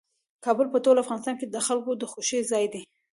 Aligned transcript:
کابل 0.45 0.67
په 0.73 0.79
ټول 0.85 0.97
افغانستان 1.03 1.35
کې 1.39 1.47
د 1.49 1.57
خلکو 1.67 1.91
د 2.01 2.03
خوښې 2.11 2.39
ځای 2.51 2.65
دی. 2.73 2.83